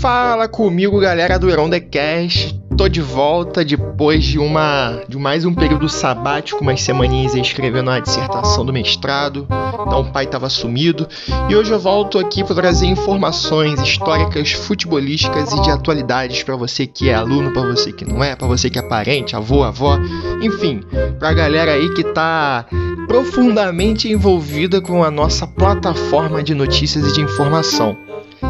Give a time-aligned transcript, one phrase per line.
[0.00, 2.60] Fala comigo, galera do Heron The Cast.
[2.76, 7.98] Tô de volta depois de uma de mais um período sabático, umas semaninhas escrevendo a
[7.98, 9.48] dissertação do mestrado.
[9.86, 11.08] Então o pai tava sumido.
[11.48, 16.86] E hoje eu volto aqui para trazer informações históricas, futebolísticas e de atualidades para você
[16.86, 19.98] que é aluno, para você que não é, para você que é parente, avô, avó,
[20.42, 20.82] enfim,
[21.18, 22.66] pra galera aí que tá
[23.08, 27.96] profundamente envolvida com a nossa plataforma de notícias e de informação.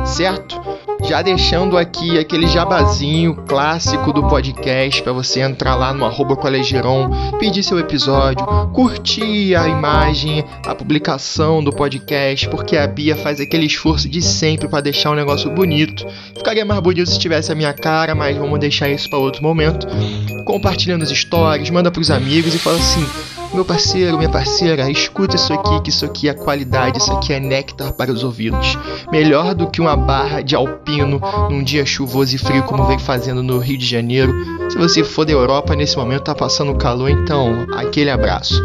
[0.04, 0.75] Certo?
[1.04, 7.10] Já deixando aqui aquele jabazinho clássico do podcast para você entrar lá no arroba colegiron,
[7.38, 13.66] pedir seu episódio, curtir a imagem, a publicação do podcast, porque a Bia faz aquele
[13.66, 16.06] esforço de sempre para deixar um negócio bonito.
[16.36, 19.86] Ficaria mais bonito se tivesse a minha cara, mas vamos deixar isso para outro momento.
[20.44, 23.06] Compartilhando os stories, manda pros amigos e fala assim:
[23.54, 27.40] meu parceiro, minha parceira, escuta isso aqui, que isso aqui é qualidade, isso aqui é
[27.40, 28.78] néctar para os ouvidos.
[29.10, 31.20] Melhor do que uma barra de alpino
[31.50, 34.32] num dia chuvoso e frio como vem fazendo no Rio de Janeiro.
[34.70, 38.60] Se você for da Europa nesse momento tá passando calor, então aquele abraço.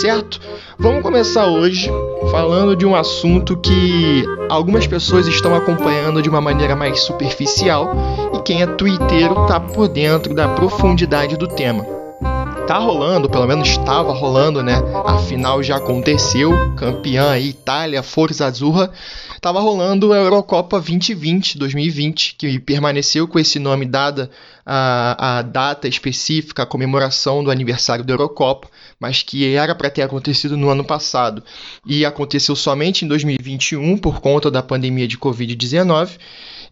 [0.00, 0.40] Certo?
[0.78, 1.90] Vamos começar hoje
[2.30, 7.94] falando de um assunto que algumas pessoas estão acompanhando de uma maneira mais superficial
[8.34, 12.01] e quem é twitteiro tá por dentro da profundidade do tema
[12.66, 14.74] tá rolando, pelo menos estava rolando, né?
[15.04, 18.90] A final já aconteceu, campeã Itália, Forza Azzurra.
[19.40, 24.30] Tava rolando a Eurocopa 2020, 2020, que permaneceu com esse nome dada
[24.64, 28.68] a, a data específica, a comemoração do aniversário da Eurocopa,
[28.98, 31.42] mas que era para ter acontecido no ano passado
[31.86, 36.18] e aconteceu somente em 2021 por conta da pandemia de Covid-19.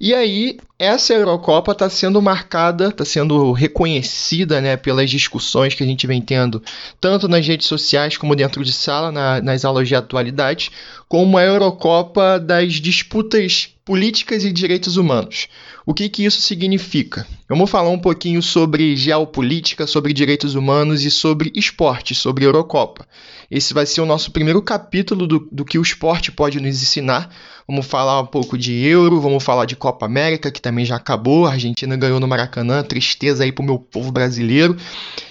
[0.03, 5.87] E aí, essa Eurocopa está sendo marcada, está sendo reconhecida né, pelas discussões que a
[5.87, 6.63] gente vem tendo,
[6.99, 10.73] tanto nas redes sociais como dentro de sala, na, nas aulas de atualidade,
[11.07, 15.49] como a Eurocopa das disputas políticas e direitos humanos.
[15.85, 17.27] O que, que isso significa?
[17.49, 23.07] Vamos falar um pouquinho sobre geopolítica, sobre direitos humanos e sobre esporte, sobre Eurocopa.
[23.51, 27.29] Esse vai ser o nosso primeiro capítulo do, do que o esporte pode nos ensinar.
[27.67, 31.47] Vamos falar um pouco de Euro, vamos falar de Copa América, que também já acabou.
[31.47, 34.77] A Argentina ganhou no Maracanã, tristeza aí pro meu povo brasileiro.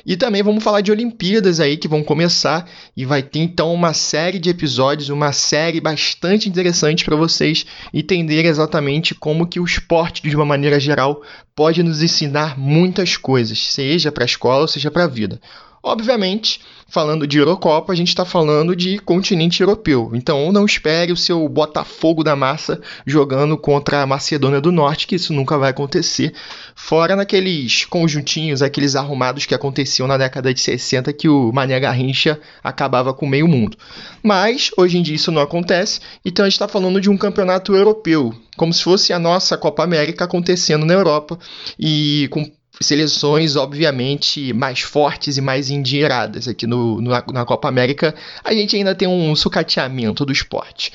[0.06, 3.94] E também vamos falar de Olimpíadas aí que vão começar e vai ter então uma
[3.94, 10.22] série de episódios, uma série bastante interessante para vocês entenderem exatamente como que o esporte
[10.22, 11.22] de uma maneira geral
[11.56, 15.40] pode nos ensinar muitas coisas, seja para a escola seja para a vida.
[15.82, 16.60] Obviamente,
[16.90, 20.12] falando de Eurocopa, a gente está falando de continente europeu.
[20.14, 25.16] Então não espere o seu Botafogo da massa jogando contra a Macedônia do Norte, que
[25.16, 26.34] isso nunca vai acontecer.
[26.76, 32.40] Fora naqueles conjuntinhos, aqueles arrumados que aconteciam na década de 60 que o Mané Garrincha
[32.64, 33.78] acabava com meio mundo.
[34.22, 37.74] Mas hoje em dia isso não acontece, então a gente está falando de um campeonato
[37.74, 41.40] europeu, como se fosse a nossa Copa América acontecendo na Europa
[41.80, 42.46] e com
[42.82, 46.48] seleções, obviamente, mais fortes e mais endinheiradas.
[46.48, 50.92] Aqui no, no, na Copa América, a gente ainda tem um sucateamento do esporte.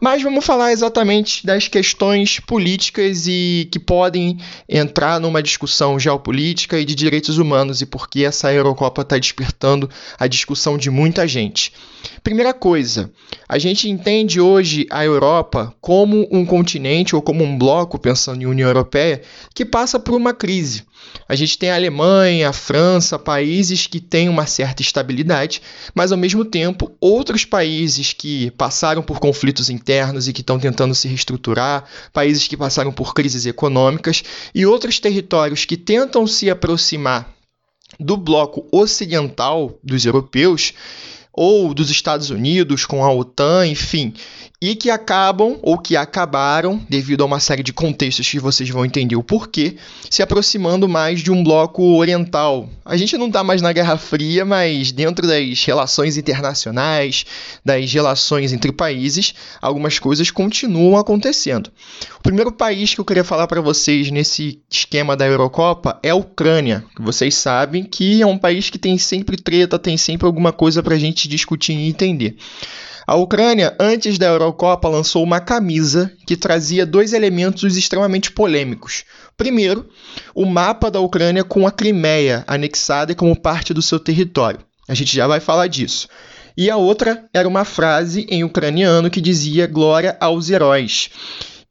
[0.00, 4.38] Mas vamos falar exatamente das questões políticas e que podem
[4.68, 9.88] entrar numa discussão geopolítica e de direitos humanos e por que essa Eurocopa está despertando
[10.18, 11.72] a discussão de muita gente.
[12.22, 13.12] Primeira coisa,
[13.48, 18.46] a gente entende hoje a Europa como um continente ou como um bloco, pensando em
[18.46, 19.22] União Europeia,
[19.54, 20.84] que passa por uma crise.
[21.32, 25.62] A gente tem a Alemanha, a França, países que têm uma certa estabilidade,
[25.94, 30.94] mas ao mesmo tempo outros países que passaram por conflitos internos e que estão tentando
[30.94, 34.22] se reestruturar, países que passaram por crises econômicas
[34.54, 37.26] e outros territórios que tentam se aproximar
[37.98, 40.74] do bloco ocidental dos europeus
[41.32, 44.12] ou dos Estados Unidos com a OTAN, enfim,
[44.62, 48.84] e que acabam ou que acabaram, devido a uma série de contextos que vocês vão
[48.84, 49.76] entender o porquê,
[50.08, 52.68] se aproximando mais de um bloco oriental.
[52.84, 57.26] A gente não está mais na Guerra Fria, mas dentro das relações internacionais,
[57.64, 61.68] das relações entre países, algumas coisas continuam acontecendo.
[62.20, 66.14] O primeiro país que eu queria falar para vocês nesse esquema da Eurocopa é a
[66.14, 66.84] Ucrânia.
[67.00, 70.94] Vocês sabem que é um país que tem sempre treta, tem sempre alguma coisa para
[70.94, 72.36] a gente discutir e entender.
[73.06, 79.04] A Ucrânia, antes da Eurocopa, lançou uma camisa que trazia dois elementos extremamente polêmicos.
[79.36, 79.88] Primeiro,
[80.34, 84.60] o mapa da Ucrânia com a Crimeia anexada como parte do seu território.
[84.88, 86.08] A gente já vai falar disso.
[86.56, 91.10] E a outra era uma frase em ucraniano que dizia glória aos heróis,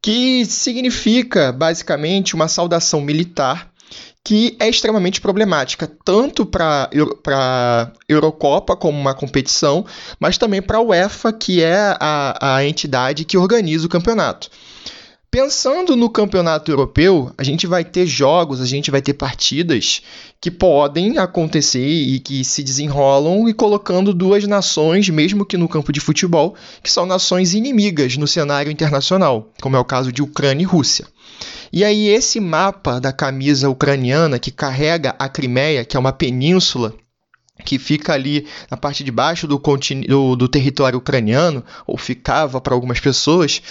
[0.02, 3.71] que significa basicamente uma saudação militar
[4.24, 6.90] que é extremamente problemática, tanto para
[7.28, 9.86] a Eurocopa como uma competição,
[10.20, 14.50] mas também para a UEFA, que é a, a entidade que organiza o campeonato.
[15.32, 20.02] Pensando no campeonato europeu, a gente vai ter jogos, a gente vai ter partidas
[20.42, 25.94] que podem acontecer e que se desenrolam e colocando duas nações, mesmo que no campo
[25.94, 26.54] de futebol,
[26.84, 31.08] que são nações inimigas no cenário internacional, como é o caso de Ucrânia e Rússia.
[31.74, 36.94] E aí esse mapa da camisa ucraniana que carrega a Crimeia, que é uma península
[37.64, 39.62] que fica ali na parte de baixo do,
[40.08, 43.62] do, do território ucraniano, ou ficava para algumas pessoas,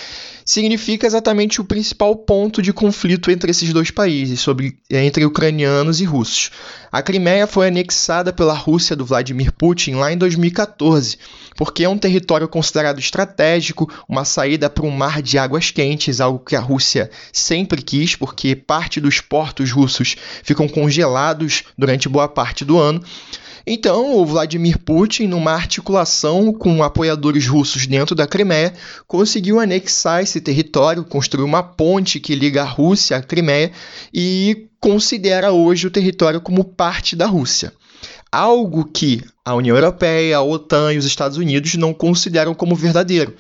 [0.45, 6.05] significa exatamente o principal ponto de conflito entre esses dois países, sobre, entre ucranianos e
[6.05, 6.51] russos.
[6.91, 11.19] A Crimeia foi anexada pela Rússia do Vladimir Putin lá em 2014,
[11.57, 16.41] porque é um território considerado estratégico, uma saída para um mar de águas quentes, algo
[16.41, 22.65] que a Rússia sempre quis, porque parte dos portos russos ficam congelados durante boa parte
[22.65, 23.01] do ano.
[23.73, 28.75] Então, o Vladimir Putin, numa articulação com apoiadores russos dentro da Crimeia,
[29.07, 33.71] conseguiu anexar esse território, construir uma ponte que liga a Rússia à Crimeia
[34.13, 37.73] e considera hoje o território como parte da Rússia.
[38.33, 43.37] Algo que a União Europeia, a OTAN e os Estados Unidos não consideram como verdadeiro.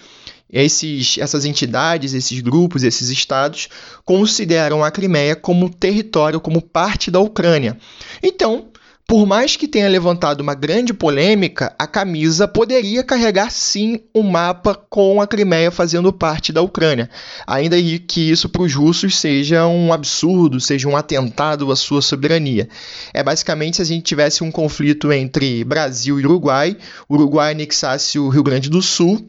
[0.48, 3.68] Esses, essas entidades, esses grupos, esses estados
[4.04, 7.76] consideram a Crimeia como território, como parte da Ucrânia.
[8.22, 8.70] Então,
[9.10, 14.72] por mais que tenha levantado uma grande polêmica, a camisa poderia carregar sim um mapa
[14.88, 17.10] com a Crimeia fazendo parte da Ucrânia,
[17.44, 17.74] ainda
[18.06, 22.68] que isso para os russos seja um absurdo, seja um atentado à sua soberania.
[23.12, 26.76] É basicamente se a gente tivesse um conflito entre Brasil e Uruguai,
[27.08, 29.28] o Uruguai anexasse o Rio Grande do Sul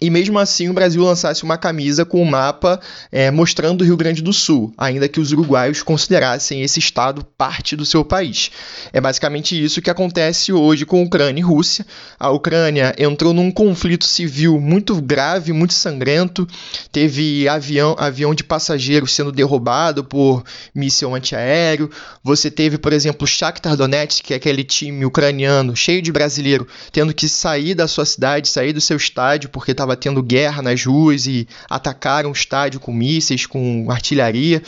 [0.00, 2.80] e mesmo assim o Brasil lançasse uma camisa com o um mapa
[3.12, 7.76] é, mostrando o Rio Grande do Sul, ainda que os uruguaios considerassem esse estado parte
[7.76, 8.50] do seu país.
[8.92, 11.86] É basicamente isso que acontece hoje com Ucrânia e Rússia.
[12.18, 16.46] A Ucrânia entrou num conflito civil muito grave, muito sangrento.
[16.90, 20.42] Teve avião, avião de passageiros sendo derrubado por
[20.74, 21.90] míssil antiaéreo.
[22.22, 27.14] Você teve, por exemplo, Shakhtar Donetsk, que é aquele time ucraniano cheio de brasileiro, tendo
[27.14, 30.84] que sair da sua cidade, sair do seu estádio porque estava estava tendo guerra nas
[30.84, 34.62] ruas e atacaram o estádio com mísseis, com artilharia.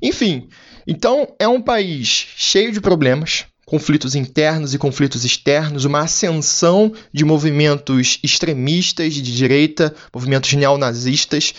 [0.00, 0.48] Enfim,
[0.86, 7.24] então é um país cheio de problemas, conflitos internos e conflitos externos, uma ascensão de
[7.24, 11.54] movimentos extremistas de direita, movimentos neonazistas,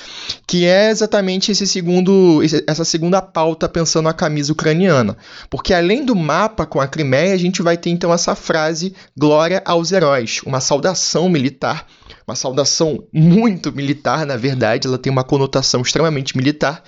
[0.45, 5.17] que é exatamente esse segundo, essa segunda pauta pensando a camisa ucraniana.
[5.49, 9.63] Porque além do mapa com a Crimeia, a gente vai ter então essa frase glória
[9.65, 11.87] aos heróis, uma saudação militar
[12.25, 16.81] uma saudação muito militar, na verdade, ela tem uma conotação extremamente militar.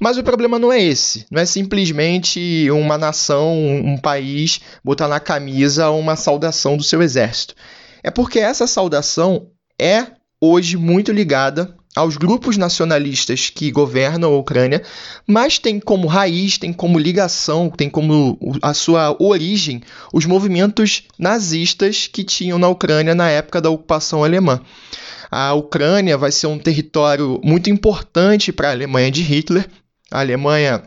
[0.00, 1.26] Mas o problema não é esse.
[1.30, 7.54] Não é simplesmente uma nação, um país botar na camisa uma saudação do seu exército.
[8.02, 9.48] É porque essa saudação
[9.78, 10.06] é
[10.40, 14.82] hoje muito ligada aos grupos nacionalistas que governam a Ucrânia,
[15.26, 19.82] mas tem como raiz, tem como ligação, tem como a sua origem
[20.12, 24.60] os movimentos nazistas que tinham na Ucrânia na época da ocupação alemã.
[25.30, 29.68] A Ucrânia vai ser um território muito importante para a Alemanha de Hitler.
[30.10, 30.82] A Alemanha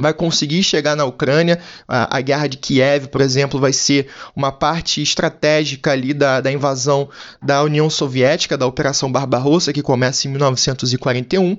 [0.00, 1.58] vai conseguir chegar na Ucrânia.
[1.86, 6.52] A, a, guerra de Kiev, por exemplo, vai ser uma parte estratégica ali da, da
[6.52, 7.08] invasão
[7.42, 11.56] da União Soviética, da Operação Barbarossa, que começa em 1941.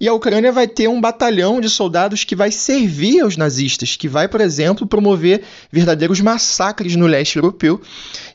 [0.00, 4.08] E a Ucrânia vai ter um batalhão de soldados que vai servir aos nazistas, que
[4.08, 7.80] vai, por exemplo, promover verdadeiros massacres no leste europeu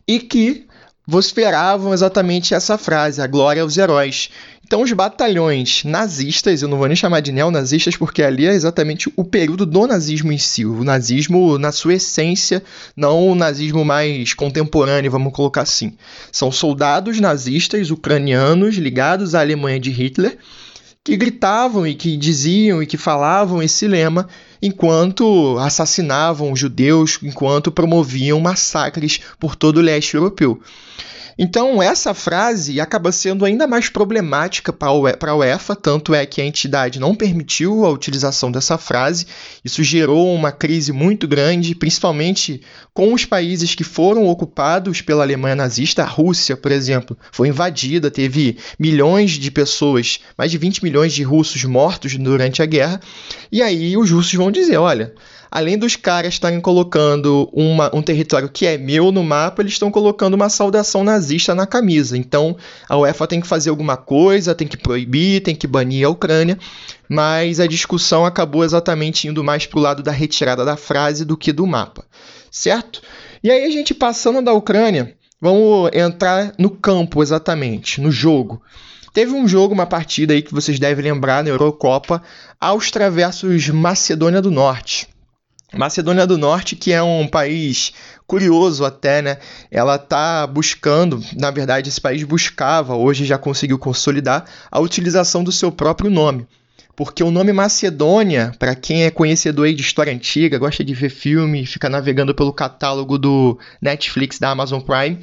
[0.07, 0.68] e que
[1.09, 4.29] vociferavam exatamente essa frase: a glória aos heróis.
[4.63, 9.11] Então, os batalhões nazistas, eu não vou nem chamar de neonazistas, porque ali é exatamente
[9.15, 12.61] o período do nazismo em si, o nazismo na sua essência,
[12.95, 15.93] não o nazismo mais contemporâneo, vamos colocar assim.
[16.31, 20.37] São soldados nazistas ucranianos ligados à Alemanha de Hitler
[21.09, 24.29] que gritavam e que diziam e que falavam esse lema
[24.61, 30.61] enquanto assassinavam judeus, enquanto promoviam massacres por todo o leste europeu.
[31.41, 36.45] Então, essa frase acaba sendo ainda mais problemática para a UEFA, tanto é que a
[36.45, 39.25] entidade não permitiu a utilização dessa frase.
[39.63, 42.61] Isso gerou uma crise muito grande, principalmente
[42.93, 46.03] com os países que foram ocupados pela Alemanha nazista.
[46.03, 51.23] A Rússia, por exemplo, foi invadida, teve milhões de pessoas, mais de 20 milhões de
[51.23, 52.99] russos mortos durante a guerra.
[53.49, 55.13] E aí os russos vão dizer: olha
[55.51, 59.89] além dos caras estarem colocando uma, um território que é meu no mapa, eles estão
[59.89, 62.17] colocando uma saudação nazista na camisa.
[62.17, 62.55] Então
[62.87, 66.57] a UEFA tem que fazer alguma coisa, tem que proibir, tem que banir a Ucrânia.
[67.07, 71.35] Mas a discussão acabou exatamente indo mais para o lado da retirada da frase do
[71.35, 72.05] que do mapa,
[72.51, 73.01] certo?
[73.43, 78.61] E aí a gente passando da Ucrânia, vamos entrar no campo exatamente, no jogo.
[79.11, 82.21] teve um jogo, uma partida aí que vocês devem lembrar na Eurocopa,
[82.59, 85.07] Áustria versus Macedônia do Norte.
[85.75, 87.93] Macedônia do Norte, que é um país
[88.25, 89.37] curioso até, né?
[89.71, 95.51] Ela está buscando, na verdade, esse país buscava, hoje já conseguiu consolidar a utilização do
[95.51, 96.47] seu próprio nome.
[96.99, 101.65] Porque o nome Macedônia, para quem é conhecedor de história antiga, gosta de ver filme,
[101.65, 105.17] fica navegando pelo catálogo do Netflix da Amazon Prime,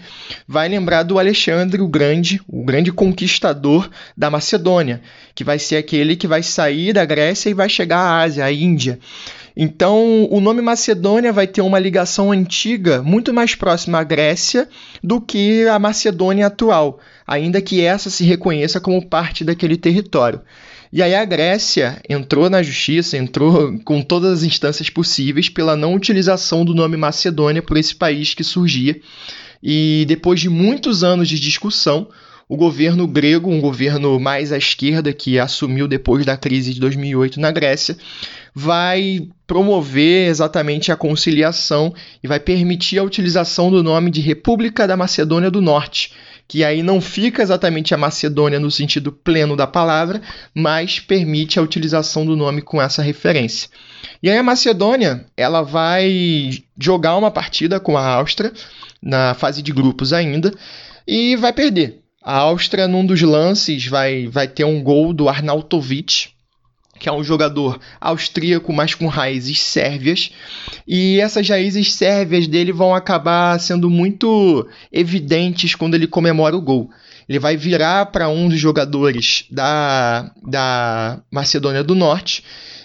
[0.49, 5.03] vai lembrar do Alexandre o Grande, o grande conquistador da Macedônia,
[5.35, 8.51] que vai ser aquele que vai sair da Grécia e vai chegar à Ásia, à
[8.51, 8.99] Índia.
[9.55, 14.67] Então, o nome Macedônia vai ter uma ligação antiga muito mais próxima à Grécia
[15.05, 20.41] do que a Macedônia atual, ainda que essa se reconheça como parte daquele território.
[20.97, 25.93] E aí a Grécia entrou na justiça, entrou com todas as instâncias possíveis pela não
[25.93, 28.99] utilização do nome Macedônia por esse país que surgia.
[29.63, 32.09] E depois de muitos anos de discussão,
[32.49, 37.39] o governo grego, um governo mais à esquerda que assumiu depois da crise de 2008
[37.39, 37.95] na Grécia,
[38.55, 41.93] vai promover exatamente a conciliação
[42.25, 46.15] e vai permitir a utilização do nome de República da Macedônia do Norte,
[46.49, 50.23] que aí não fica exatamente a Macedônia no sentido pleno da palavra,
[50.55, 53.69] mas permite a utilização do nome com essa referência.
[54.23, 58.53] E aí a Macedônia, ela vai jogar uma partida com a Áustria
[59.03, 60.53] na fase de grupos ainda
[61.07, 62.01] e vai perder.
[62.23, 66.31] A Áustria, num dos lances, vai, vai ter um gol do Arnautovic,
[66.99, 70.31] que é um jogador austríaco, mas com raízes sérvias.
[70.87, 76.91] E essas raízes sérvias dele vão acabar sendo muito evidentes quando ele comemora o gol.
[77.29, 82.45] Ele vai virar para um dos jogadores da, da Macedônia do Norte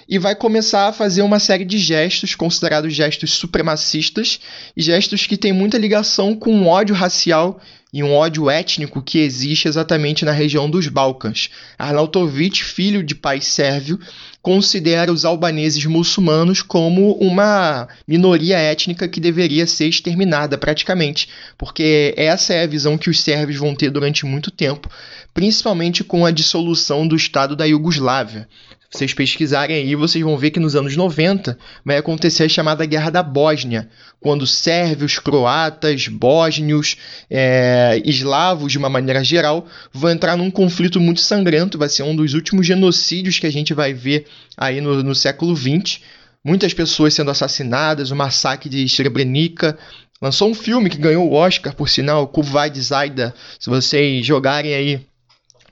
[0.10, 4.42] e vai começar a fazer uma série de gestos considerados gestos supremacistas
[4.76, 7.62] e gestos que têm muita ligação com o ódio racial
[7.94, 11.50] e um ódio étnico que existe exatamente na região dos Balcãs.
[11.78, 14.00] Arnautovic, filho de pai sérvio,
[14.42, 22.54] considera os albaneses muçulmanos como uma minoria étnica que deveria ser exterminada praticamente, porque essa
[22.54, 24.90] é a visão que os sérvios vão ter durante muito tempo,
[25.34, 28.48] principalmente com a dissolução do Estado da Iugoslávia
[28.92, 33.10] vocês pesquisarem aí, vocês vão ver que nos anos 90 vai acontecer a chamada Guerra
[33.10, 33.88] da Bósnia,
[34.20, 36.98] quando sérvios, croatas, bósnios,
[37.30, 41.78] é, eslavos, de uma maneira geral, vão entrar num conflito muito sangrento.
[41.78, 45.56] Vai ser um dos últimos genocídios que a gente vai ver aí no, no século
[45.56, 46.02] XX.
[46.44, 49.78] Muitas pessoas sendo assassinadas, o massacre de Srebrenica.
[50.22, 53.34] Lançou um filme que ganhou o Oscar, por sinal, Kuwait Zaida.
[53.58, 55.02] Se vocês jogarem aí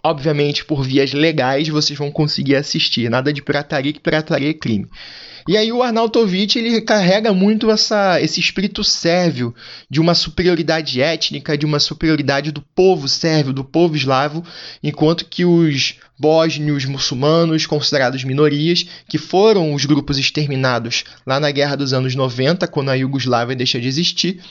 [0.04, 3.10] Obviamente, por vias legais, vocês vão conseguir assistir.
[3.10, 4.88] Nada de pirataria, que pirataria é crime.
[5.50, 9.52] E aí o Arnautovic ele carrega muito essa, esse espírito sérvio
[9.90, 14.44] de uma superioridade étnica, de uma superioridade do povo sérvio, do povo eslavo,
[14.84, 21.76] enquanto que os bósnios muçulmanos, considerados minorias, que foram os grupos exterminados lá na guerra
[21.76, 24.44] dos anos 90, quando a Iugoslávia deixa de existir,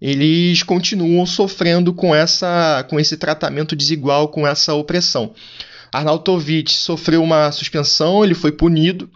[0.00, 5.34] eles continuam sofrendo com, essa, com esse tratamento desigual, com essa opressão.
[5.92, 9.10] Arnautovic sofreu uma suspensão, ele foi punido,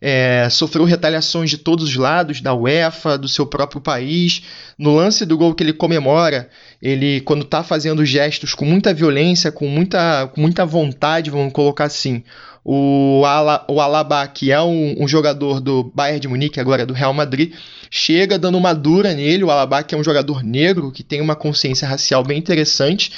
[0.00, 4.42] é, sofreu retaliações de todos os lados, da UEFA, do seu próprio país.
[4.78, 6.48] No lance do gol que ele comemora,
[6.80, 11.84] ele, quando está fazendo gestos com muita violência, com muita, com muita vontade, vamos colocar
[11.84, 12.22] assim,
[12.68, 16.92] o, Ala, o Alaba, que é um, um, jogador do Bayern de Munique, agora do
[16.92, 17.52] Real Madrid,
[17.88, 19.44] chega dando uma dura nele.
[19.44, 23.12] O Alaba, que é um jogador negro, que tem uma consciência racial bem interessante,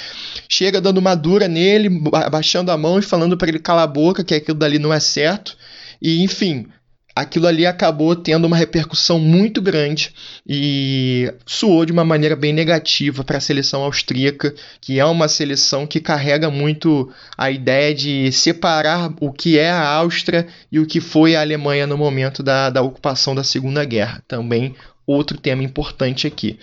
[0.47, 1.89] chega dando uma dura nele,
[2.29, 4.99] baixando a mão e falando para ele calar a boca, que aquilo dali não é
[4.99, 5.57] certo.
[6.01, 6.67] E enfim,
[7.15, 10.13] aquilo ali acabou tendo uma repercussão muito grande
[10.47, 15.85] e soou de uma maneira bem negativa para a seleção austríaca, que é uma seleção
[15.85, 21.01] que carrega muito a ideia de separar o que é a Áustria e o que
[21.01, 24.23] foi a Alemanha no momento da, da ocupação da Segunda Guerra.
[24.27, 24.75] Também
[25.05, 26.59] outro tema importante aqui.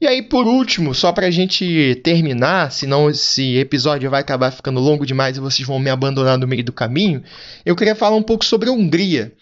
[0.00, 4.78] E aí, por último, só para a gente terminar, senão esse episódio vai acabar ficando
[4.78, 7.20] longo demais e vocês vão me abandonar no meio do caminho,
[7.66, 9.32] eu queria falar um pouco sobre a Hungria.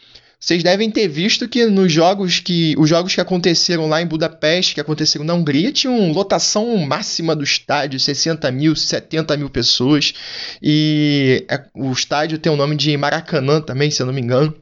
[0.41, 4.75] Vocês devem ter visto que nos jogos que os jogos que aconteceram lá em Budapeste,
[4.75, 10.15] que aconteceram na Hungria, tinham lotação máxima do estádio, 60 mil, 70 mil pessoas.
[10.63, 14.55] E é, o estádio tem o nome de Maracanã também, se eu não me engano.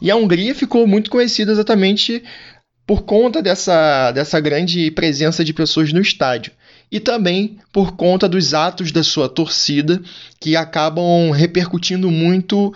[0.00, 2.22] E a Hungria ficou muito conhecida exatamente
[2.86, 6.52] por conta dessa, dessa grande presença de pessoas no estádio.
[6.90, 10.00] E também por conta dos atos da sua torcida,
[10.38, 12.74] que acabam repercutindo muito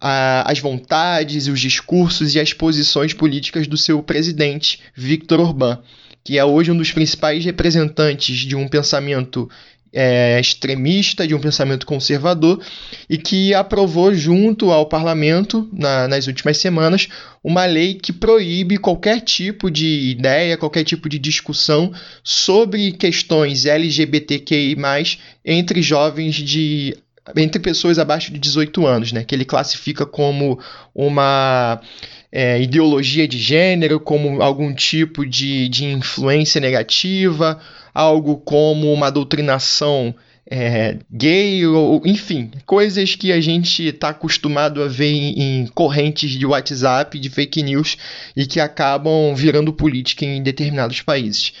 [0.00, 5.78] a, as vontades, os discursos e as posições políticas do seu presidente, Viktor Orbán,
[6.24, 9.48] que é hoje um dos principais representantes de um pensamento
[9.94, 12.60] é, extremista, de um pensamento conservador,
[13.08, 17.08] e que aprovou junto ao parlamento, na, nas últimas semanas,
[17.42, 21.92] uma lei que proíbe qualquer tipo de ideia, qualquer tipo de discussão
[22.24, 24.76] sobre questões LGBTQI,
[25.44, 26.96] entre jovens de
[27.36, 30.58] entre pessoas abaixo de 18 anos, né, que ele classifica como
[30.94, 31.80] uma
[32.30, 37.58] é, ideologia de gênero, como algum tipo de, de influência negativa,
[37.94, 40.14] algo como uma doutrinação
[40.50, 46.32] é, gay, ou, enfim, coisas que a gente está acostumado a ver em, em, correntes
[46.32, 47.96] de WhatsApp, de fake news
[48.36, 51.54] e que acabam virando política em determinados países.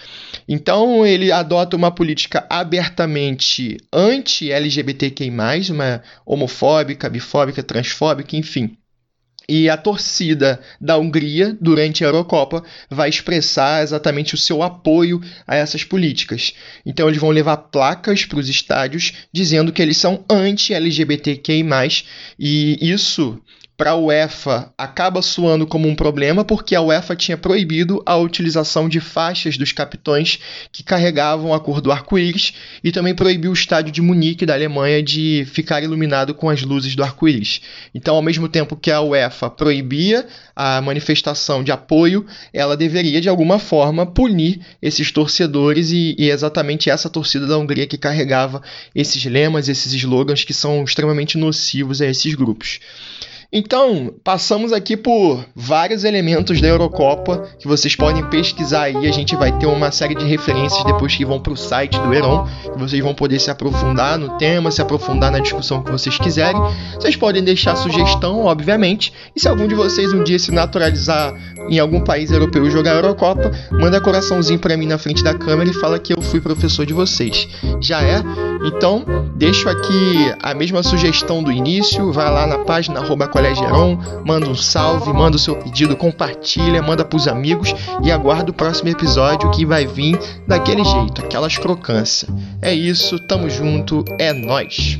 [0.46, 5.30] Então ele adota uma política abertamente anti-LGBTQI,
[5.70, 8.76] uma homofóbica, bifóbica, transfóbica, enfim.
[9.48, 15.54] E a torcida da Hungria, durante a Eurocopa, vai expressar exatamente o seu apoio a
[15.54, 16.54] essas políticas.
[16.84, 21.64] Então, eles vão levar placas para os estádios dizendo que eles são anti-LGBTQI,
[22.38, 23.40] e isso
[23.76, 28.88] para a UEFA acaba soando como um problema porque a UEFA tinha proibido a utilização
[28.88, 30.38] de faixas dos capitões
[30.70, 32.54] que carregavam a cor do arco-íris
[32.84, 36.94] e também proibiu o estádio de Munique da Alemanha de ficar iluminado com as luzes
[36.94, 37.60] do arco-íris.
[37.92, 43.28] Então, ao mesmo tempo que a UEFA proibia a manifestação de apoio, ela deveria de
[43.28, 48.62] alguma forma punir esses torcedores e, e exatamente essa torcida da Hungria que carregava
[48.94, 52.78] esses lemas, esses slogans que são extremamente nocivos a esses grupos.
[53.56, 59.06] Então, passamos aqui por vários elementos da Eurocopa que vocês podem pesquisar aí.
[59.06, 62.12] A gente vai ter uma série de referências depois que vão para o site do
[62.12, 66.18] Heron, que vocês vão poder se aprofundar no tema, se aprofundar na discussão que vocês
[66.18, 66.60] quiserem.
[66.96, 71.32] Vocês podem deixar sugestão, obviamente, e se algum de vocês um dia se naturalizar
[71.68, 75.74] em algum país europeu jogar Eurocopa, manda coraçãozinho para mim na frente da câmera e
[75.74, 77.48] fala que eu fui professor de vocês.
[77.80, 78.22] Já é?
[78.64, 79.04] Então,
[79.36, 83.30] deixo aqui a mesma sugestão do início, vai lá na página arroba
[84.24, 88.88] manda um salve, manda o seu pedido, compartilha, manda pros amigos e aguarda o próximo
[88.88, 92.30] episódio que vai vir daquele jeito, aquelas crocâncias.
[92.62, 94.98] É isso, tamo junto, é nós.